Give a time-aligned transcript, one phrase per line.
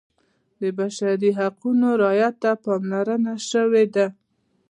[0.59, 4.07] د بشري حقونو رعایت ته پاملرنه شوې ده.